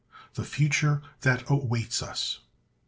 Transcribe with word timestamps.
THE 0.33 0.43
FUTURE 0.43 1.03
THAT 1.19 1.43
AWAITS 1.51 2.01
US. 2.01 2.39